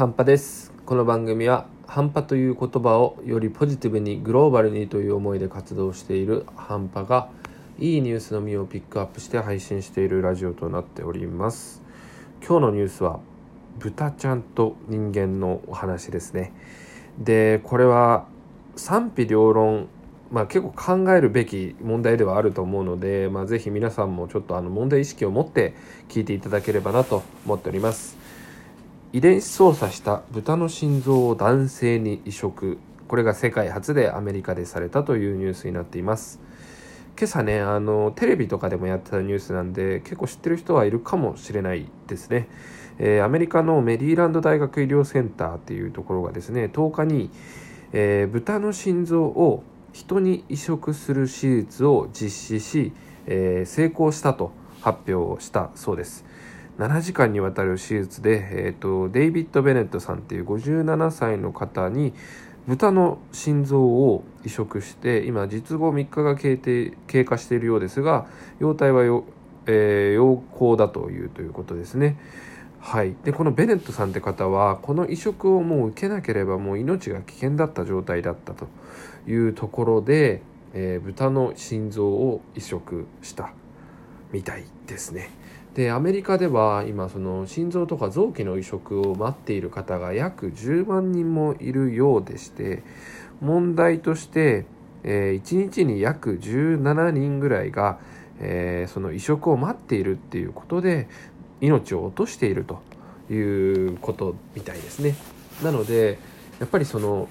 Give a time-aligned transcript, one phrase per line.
[0.00, 0.72] 半端です。
[0.86, 7.28] この番組は半端という言葉をよりポジティブにグローバルにという思いで活動している半端が
[7.78, 11.82] いいニュースのみをピックアップして配信しているラジオとなっております。
[12.40, 13.20] 今日のニュースは
[13.78, 16.54] 豚ちゃんと人間のお話ですね。
[17.18, 18.24] でこれは
[18.76, 19.88] 賛否両論
[20.30, 25.74] まあ、結構考えるべき問題ではあると思うので、まあ、ぜひ皆さんもちょっとあの問題意識を持って
[26.08, 28.39] 聞いていただければなと思っております。
[29.12, 32.78] 遺伝子操作した豚の心臓を男性に移植。
[33.08, 36.38] これが世界初でアメリカでされたというニュースになっています。
[37.18, 42.48] 今朝ねあのテレビとかでもやってたニュースなんで結構知ってる人はいるかもしれないですね、
[42.98, 47.30] えー、アメリカのメリーランド大学医療センターっていうところがですね10日に、
[47.92, 52.92] えー、豚の心臓を人に移植する手術を実施し、
[53.26, 56.24] えー、成功したと発表したそうです。
[56.80, 62.14] 7時間にわたる手術で、えーと、デイビッド・ベネットさんっていう57歳の方に
[62.66, 68.26] 豚の心臓を移植して今術後3日が経過しているようですが
[68.60, 69.24] 容体はよ、
[69.66, 72.16] えー、良好だというということですね。
[72.78, 78.68] はい、でこのベネットさんって方はこの移植をもう受けなければもう命が危険だった状態だったと
[79.28, 80.40] いうところで、
[80.72, 83.52] えー、豚の心臓を移植した
[84.32, 85.39] みたいですね。
[85.74, 92.82] でアメリカでは今その心臓とか臓器の移植を待っている方が約10万人もいるようでして
[93.40, 94.66] 問題として、
[95.04, 98.00] えー、1日に約17人ぐらいが、
[98.40, 101.08] えー、その移植を待っているっていうことで
[101.60, 102.82] 命を落としていると
[103.32, 103.36] い
[103.86, 105.14] うことみたいですね。
[105.62, 106.18] なので
[106.58, 107.28] やっぱりその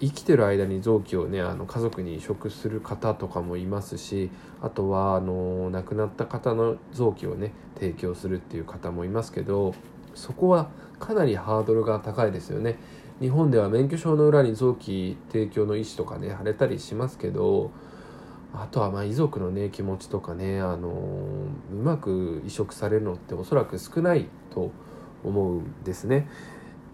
[0.00, 4.30] 生きてる間に臓器をねあの家族に移植する方とかもいますし
[4.60, 9.74] あとはあの亡くなった方の臓器をね提供するっていう方もいますけど
[10.14, 12.78] そこはかなりハードルが高いですよね。
[13.20, 17.70] 日本では免許証の裏に臓器提供の意思とかね貼れたりしますけど
[18.52, 20.90] あとはま遺族のね気持ちとかねあの
[21.72, 24.70] うまく移植されるのっておそらく少ないと
[25.24, 26.28] 思うんですね。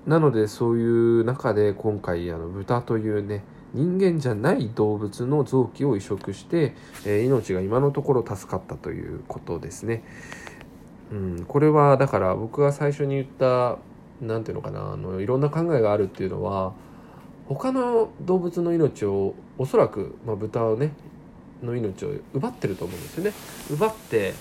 [0.07, 0.85] なのでそうい
[1.21, 6.75] う中で今回あの豚というね人間じゃない動物の臓器を移植して、
[7.07, 10.03] えー、命が今のところ助かったということですね。
[11.11, 13.79] うん、これはだから僕が最初に言った
[14.21, 16.73] 何ていうのかなあのいろんな考えがあるっていうのは
[17.47, 20.93] 他の動物の命をおそらく、まあ、豚をね
[21.63, 23.33] の命を奪ってると思うんですよね。
[23.71, 24.34] 奪って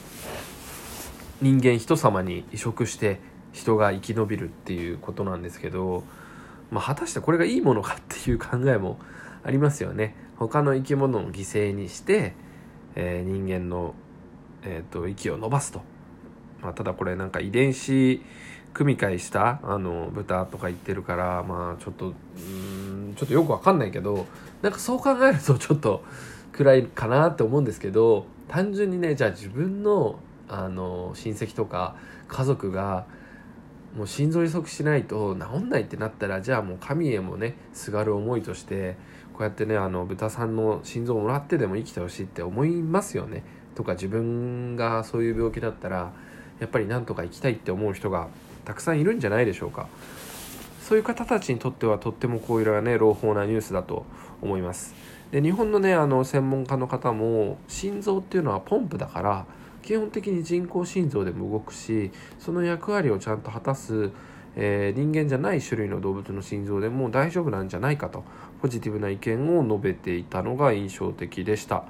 [1.41, 3.19] 人間人様に移植して
[3.53, 6.03] 人が生き延びるっていうことなんですけど、
[6.69, 8.99] まあ、果たしてこれがいいものかっていう考えも
[9.43, 10.15] ありますよね。
[10.37, 12.33] 他の生き物を犠牲にして、
[12.95, 13.93] えー、人間の、
[14.63, 15.81] えーと、息を伸ばすと。
[16.61, 18.21] まあ、ただこれなんか遺伝子
[18.73, 24.25] 組み換えしたあの豚とか言ってるからまあちょっとうんちょっとよくわかんないけど
[24.61, 26.03] なんかそう考えると ちょっと
[26.53, 31.95] 暗いかなって思うんですけど単純にねじゃあ自分のあの親戚とか
[32.27, 33.05] 家族が
[33.95, 38.95] もう心臓移植しないと治んないってなったらじゃあもう神へもねすがる思いとして
[39.33, 43.43] こうやってねあの豚さんの心臓をもらってでも生きてほしいって思いますよね。
[43.75, 46.11] とか自分がそういう病気だったら
[46.59, 48.27] やっぱりなんとか生きたいって思う人が
[48.65, 49.87] たくさんいるんじゃないでしょうか。
[50.81, 54.05] そういう方たちにとってはとってもこういうのはね朗報なニュースだと
[54.41, 54.93] 思います。
[55.31, 59.45] で日本のねあの専門家の方も心臓っていうのはポンプだから
[59.81, 64.11] 基本的に人工心臓でも動くしその役割をちゃんと果たす、
[64.55, 68.23] えー、人間じゃない種類の動物の心臓でも大丈夫なんじゃないかと
[68.61, 71.85] ポジティブな意見を述べていたのが印象的でした。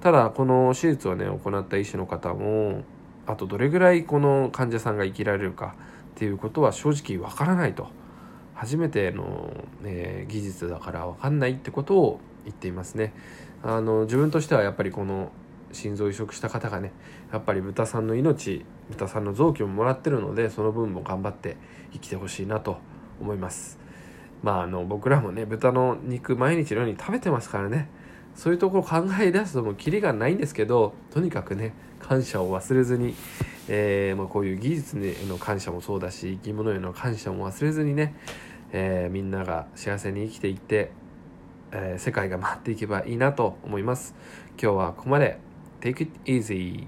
[0.00, 2.82] ただこの手術をね行った医師の方も
[3.26, 5.76] あとどれぐらいこの患者さんが生きられるか
[6.14, 7.88] っていうことは正直わからないと。
[8.54, 13.12] 初めての、えー、技術だからわかんないってことを言っていますね。
[13.62, 15.32] あの自分としてはやっぱりこの
[15.72, 16.92] 心臓移植した方がね
[17.32, 21.56] やっぱり豚さんの命豚さんの臓器ももらってるのでその分も頑張って
[21.92, 22.78] 生きてほしいなと
[23.20, 23.78] 思います。
[24.42, 27.88] まああの僕らもね豚の肉毎日のように食べてますからね。
[28.34, 33.14] そういうところ考え出すともうキリがないんですけどとにかくね感謝を忘れずに、
[33.68, 38.14] えー、まあ、こういう技術への感謝もそうだし生き物への感謝も忘れずにね、
[38.72, 40.92] えー、みんなが幸せに生きていって、
[41.70, 44.14] えー、世界が回っていけばいいなと思います。
[44.60, 45.51] 今日はここまで。
[45.82, 46.86] Take it easy.